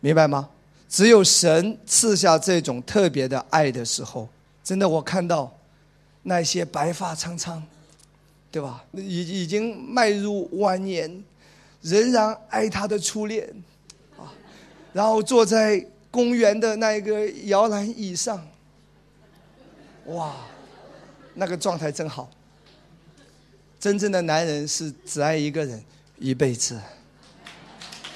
[0.00, 0.48] 明白吗？
[0.88, 4.28] 只有神赐下这种特别的爱的时候，
[4.62, 5.55] 真的，我看到。
[6.28, 7.62] 那些白发苍苍，
[8.50, 8.82] 对吧？
[8.92, 11.24] 已已经迈入晚年，
[11.82, 13.48] 仍然爱他的初恋，
[14.18, 14.34] 啊，
[14.92, 18.44] 然后坐在公园的那一个摇篮椅上，
[20.06, 20.34] 哇，
[21.34, 22.28] 那个状态真好。
[23.78, 25.80] 真正的男人是只爱一个人
[26.18, 26.76] 一辈子，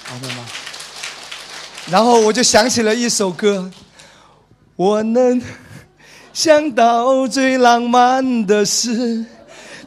[0.03, 0.45] 好的吗？
[1.89, 3.71] 然后我就想起了一首歌，
[4.75, 5.41] 我能。
[6.33, 9.25] 想到最浪漫的事，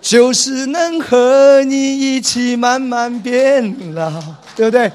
[0.00, 4.10] 就是能和你一起慢慢变老，
[4.54, 4.92] 对不对？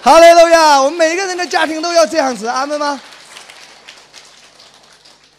[0.00, 0.80] 哈利路亚！
[0.80, 3.00] 我们每个人的家庭都要这样子，阿门吗？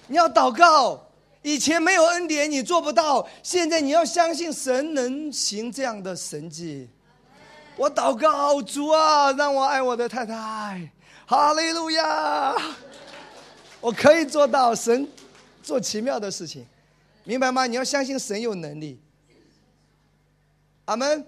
[0.07, 1.01] 你要祷告，
[1.41, 6.89] 以前没有恩典你做不到，现在你要相信神能行这样的神迹。
[7.77, 10.91] 我祷告主啊，让我爱我的太太，
[11.25, 12.53] 哈利路亚！
[13.79, 15.07] 我可以做到，神。
[15.63, 16.65] 做奇妙的事情，
[17.23, 17.67] 明白吗？
[17.67, 18.99] 你要相信神有能力。
[20.85, 21.25] 阿门。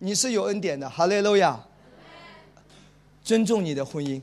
[0.00, 1.60] 你是有恩典的，哈利路亚。
[3.24, 4.22] 尊重你的婚姻，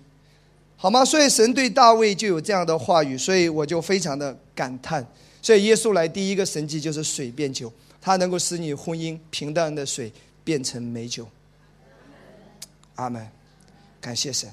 [0.77, 1.05] 好吗？
[1.05, 5.05] 所以神对大卫就有这样的话语，所以我就非常的感叹。
[5.41, 7.71] 所以耶稣来第一个神迹就是水变酒，
[8.01, 10.11] 它能够使你婚姻平淡的水
[10.43, 11.27] 变成美酒。
[12.95, 13.29] 阿门，
[14.01, 14.49] 感谢神。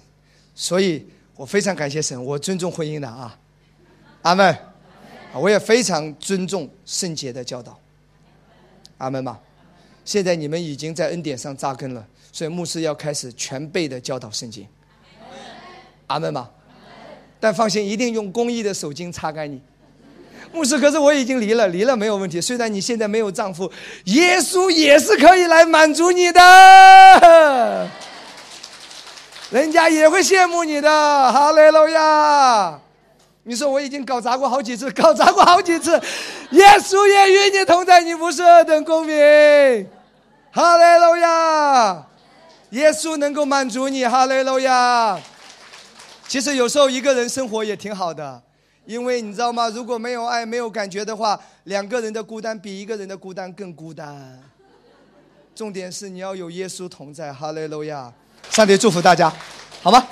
[0.54, 1.06] 所以
[1.36, 3.38] 我非常感谢神，我尊重婚姻的啊，
[4.22, 4.56] 阿门。
[5.34, 7.78] 我也非常尊重圣洁的教导，
[8.98, 9.40] 阿门吧。
[10.04, 14.66] 现在你们已经在恩典上扎根了，所以牧师要开始全备的教导圣经，
[16.08, 16.50] 阿门吧。
[17.40, 19.58] 但放心，一定用公益的手巾擦干你。
[20.52, 22.38] 牧师，可是我已经离了，离了没有问题。
[22.38, 23.72] 虽然你现在没有丈夫，
[24.04, 27.90] 耶稣也是可以来满足你的，
[29.52, 30.88] 人家也会羡慕你的。
[30.90, 32.80] 哈利路亚！
[33.44, 35.90] 你说我已经搞砸过好几次， 搞砸过好几次，
[36.52, 39.14] 耶稣也与你同在，你不是二等公民。
[40.50, 42.06] 哈利路亚！
[42.70, 45.20] 耶稣能够满足你，哈利路亚。
[46.26, 48.42] 其实有时候一个人生活也挺好的。
[48.84, 49.68] 因为你知道吗？
[49.68, 54.40] 如果没有爱、没有感觉的话，两个人的孤单比一个人的孤单更孤单。
[55.54, 58.12] 重点是你要有耶稣同在，哈利路亚！
[58.50, 59.32] 上帝祝福大家，
[59.82, 60.04] 好吗？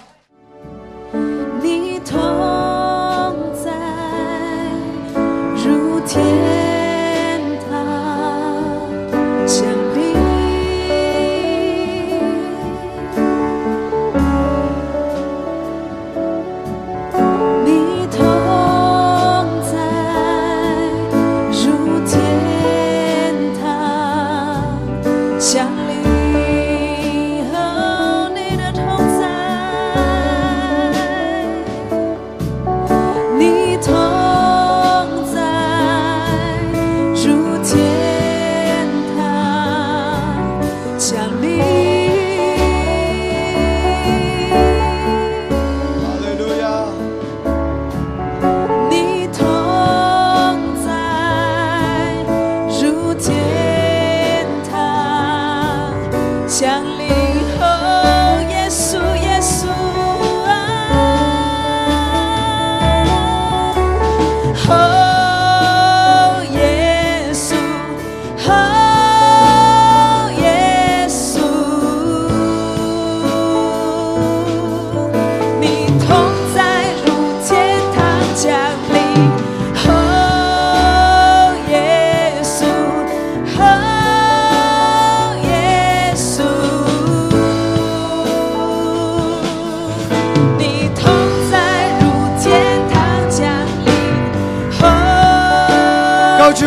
[1.63, 2.19] 你同
[3.63, 3.71] 在，
[5.65, 6.25] 如天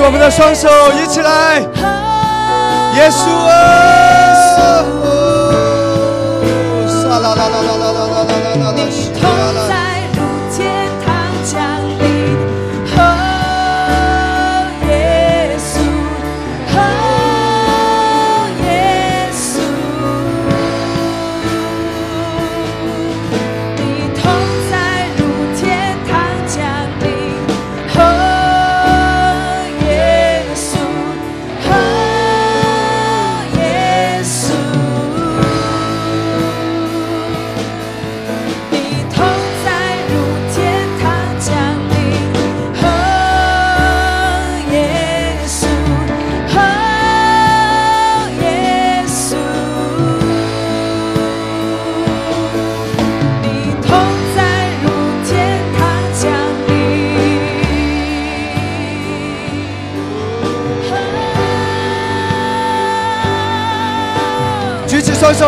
[0.05, 0.67] 我们的双手
[1.01, 1.61] 一起来。
[2.95, 3.93] 耶稣啊。
[7.07, 7.92] 啦啦啦啦啦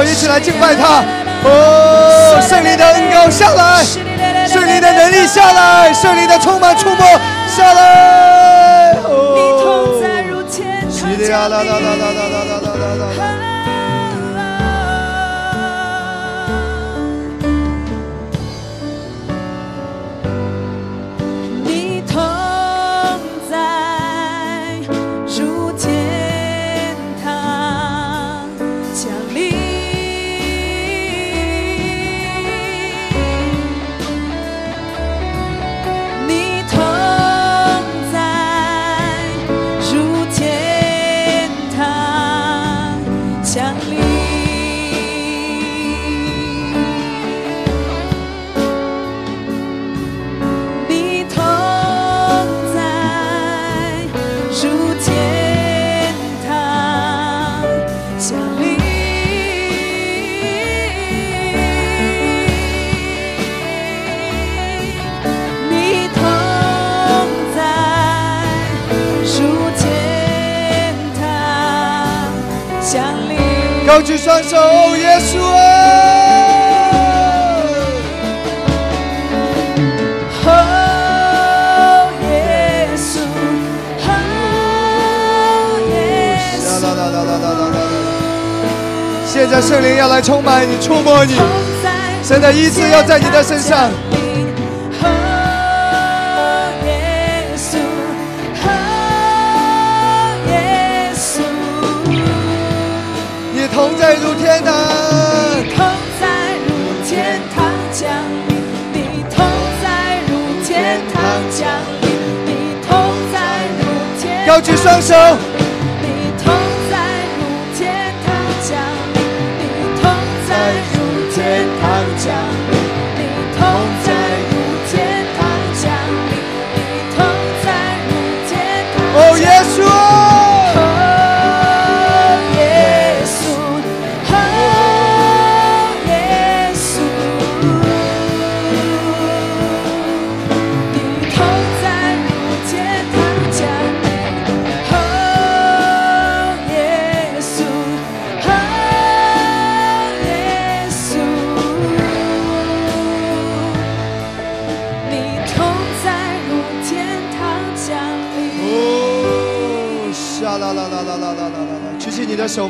[0.03, 1.03] 一起来敬拜他，
[1.43, 2.39] 哦！
[2.41, 3.83] 圣灵的恩膏下来，
[4.47, 7.05] 圣灵的能力下来，圣灵的充满触摸
[7.47, 9.97] 下来，哦！
[10.01, 11.47] 哈利路亚！
[90.85, 91.43] 触摸你，同
[91.83, 91.89] 在
[92.21, 93.89] 神的医治要在你的身上。
[103.51, 104.75] 你同在如天堂。
[105.75, 105.83] 同
[106.21, 106.27] 在
[106.67, 108.07] 如天堂降
[108.47, 108.55] 临，
[108.93, 109.43] 你同
[109.81, 111.19] 在如天堂
[111.49, 111.67] 降
[112.03, 112.07] 临，
[112.45, 112.49] 你
[112.87, 112.95] 同
[113.33, 113.35] 在
[113.79, 113.81] 如
[114.21, 115.15] 天高举双手，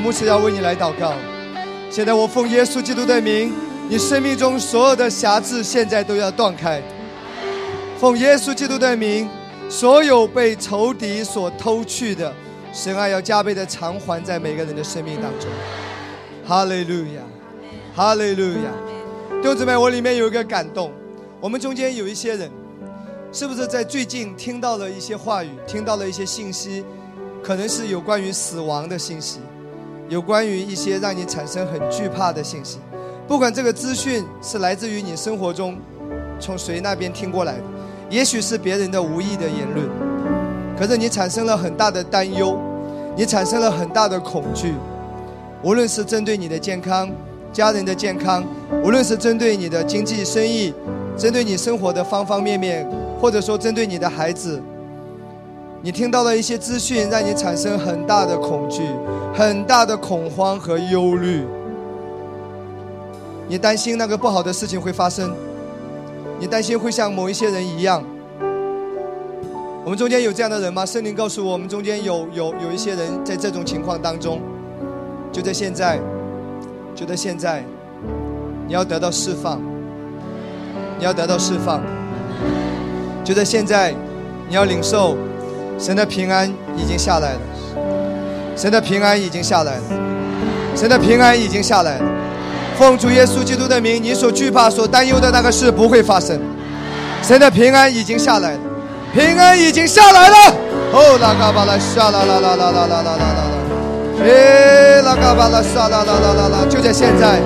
[0.06, 1.16] 牧师要为你来祷告。
[1.90, 3.52] 现在我奉耶稣基督的名，
[3.90, 6.80] 你生命中所有的瑕疵现在都要断开。
[8.00, 9.28] 奉耶稣基督的名，
[9.68, 12.32] 所有被仇敌所偷去的，
[12.72, 15.50] 神爱要加倍的偿还在每个人的生命当中。
[16.46, 17.24] 哈利路亚，
[17.96, 18.70] 哈利路亚！
[19.42, 20.92] 弟兄姊妹，我里面有一个感动，
[21.42, 22.52] 我们中间有一些人，
[23.32, 26.86] 是不是在最近听到了一些话语，听到了一些信息，
[27.42, 29.40] 可能是有关于死亡的信息，
[30.08, 32.80] 有关于一些让你产生很惧怕的信息。
[33.28, 35.76] 不管这个资讯是来自于你生活中
[36.40, 37.64] 从谁那边听过来的，
[38.10, 39.90] 也许是别人的无意的言论，
[40.78, 42.60] 可是你产生了很大的担忧，
[43.16, 44.76] 你产生了很大的恐惧，
[45.64, 47.10] 无论是针对你的健康、
[47.52, 48.44] 家人的健康，
[48.84, 50.72] 无论是针对你的经济生意，
[51.18, 52.88] 针对你生活的方方面面，
[53.20, 54.62] 或者说针对你的孩子，
[55.86, 58.82] 你听到了一些资讯，让你产生很大的恐惧、
[59.36, 61.46] 很大的恐慌和忧虑。
[63.48, 65.32] 你担心那个不好的事情会发生，
[66.40, 68.04] 你担心会像某一些人一样。
[69.84, 70.84] 我们中间有这样的人吗？
[70.84, 74.42] 圣灵告诉我，我们中间有有有一些人在这种情况当中，
[75.32, 76.00] 就在现在，
[76.96, 77.64] 就在现在，
[78.66, 79.62] 你要得到释放，
[80.98, 81.80] 你要得到释放，
[83.24, 83.94] 就在现在，
[84.50, 85.16] 你要领受
[85.78, 87.40] 神的平安已经下来了，
[88.56, 89.82] 神的平安已经下来了，
[90.76, 92.06] 神的平安已经下来了。
[92.78, 96.40] 奉主耶稣基督的名，你所惧怕、所担忧的那个事不会发生。
[97.22, 98.60] 神的平安已经下来了，
[99.14, 100.36] 平安已经下来了。
[100.92, 103.44] 哦，拉嘎巴拉沙啦啦啦啦啦啦啦啦啦啦，
[104.24, 107.40] 诶，拉嘎巴拉沙啦啦啦啦啦，就在现在，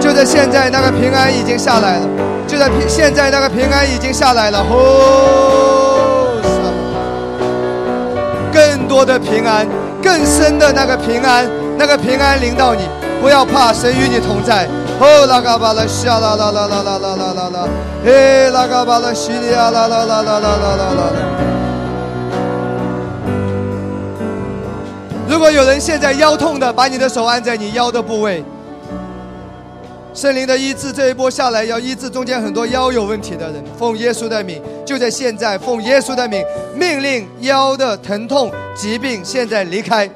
[0.00, 2.06] 就在现在，那个平安已经下来了，
[2.46, 4.60] 就在平现在，那个平安已经下来了。
[4.60, 5.87] 哦，
[9.08, 9.66] 的平安，
[10.02, 11.48] 更深的那个平安，
[11.78, 12.82] 那个平安临到你。
[13.22, 14.68] 不要怕，神与你同在。
[15.00, 17.68] 哦，拉嘎巴拉沙啦啦啦啦啦啦啦啦啦，
[18.04, 21.02] 诶，拉嘎巴拉西里啊啦啦啦啦啦啦啦啦。
[25.26, 28.44] 如果有人现在腰痛的，把你的手按在你腰的部位。
[30.14, 33.62] 圣灵的医治这一波下来，要医治中间很多腰有问题的人。
[33.78, 36.44] 奉耶稣的名，就在现在，奉耶稣的名，
[36.74, 40.08] 命令腰的疼痛疾病现在离开。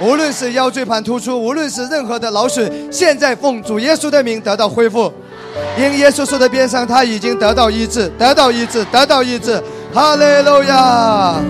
[0.00, 5.12] 无论是腰椎盘突出，无论是任何的劳损，现在奉主耶稣的名得到恢复。
[5.76, 9.60] 因耶稣说的边上，他已经得到医治，得到医治，得到医治。
[9.92, 11.40] 哈利路亚！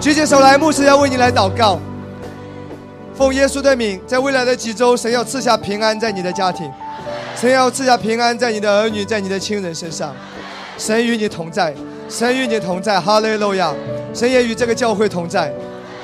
[0.00, 1.80] 举起手来，牧师要为你来祷告。
[3.16, 6.68] 奉耶稣的名，在未来的几周，神要赐下平安在你的家庭，
[7.40, 10.14] 神要赐下平安在你的儿女，在你的亲人身上。
[10.78, 11.72] 神与你同在，
[12.08, 13.00] 神与你同在。
[13.00, 13.72] 哈利路亚！
[14.12, 15.52] 神也与这个教会同在，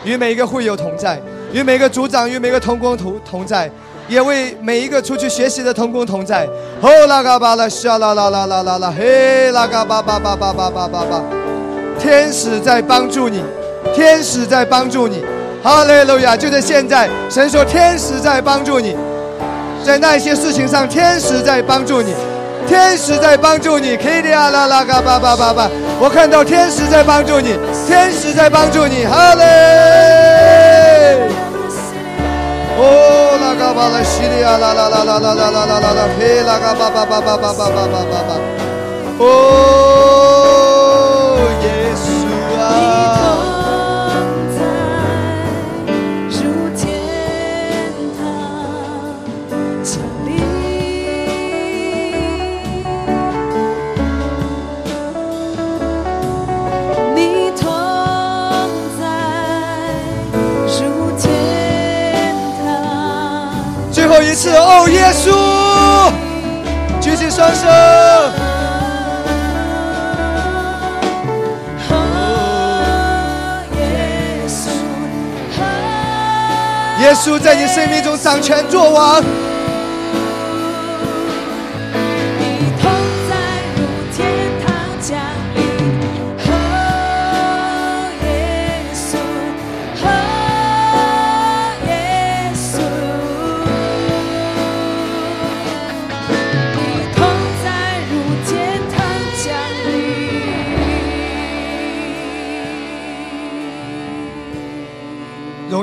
[0.04, 1.20] 与每一个会友同在。
[1.52, 3.68] 与每个组长、与每个同工同同在，
[4.08, 6.46] 也为每一个出去学习的同工同在。
[6.80, 11.22] 哦，拉嘎巴拉沙啦啦啦啦啦啦，嘿，拉嘎巴巴巴巴巴巴巴巴，
[11.98, 13.42] 天使在帮助你，
[13.92, 15.24] 天使在帮助你。
[15.62, 16.36] 哈利路亚！
[16.36, 18.96] 就在现在，神说天使在帮助你，
[19.84, 22.14] 在那些事情上，天使在帮助你，
[22.70, 25.68] 天使在帮助你 kdr 啦啦嘎巴巴巴巴。
[25.98, 31.18] 我看到天使在帮助你天使在帮助你哈嘞！
[32.78, 38.38] 哦那嘎巴拉西里啊啦啦啦啦啦啦啦啦啦啦啦嘿那嘎巴巴巴巴巴巴巴巴
[39.18, 39.24] 哦
[67.42, 68.32] 啊
[71.88, 71.94] 啊啊
[73.78, 73.80] 耶
[74.46, 74.70] 稣
[75.58, 75.62] 啊
[77.00, 77.38] 耶稣。
[77.38, 79.49] 在你生命中掌权做王。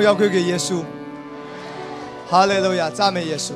[0.07, 0.85] 交归给耶稣，
[2.29, 3.51] 哈利路亚，赞美耶稣。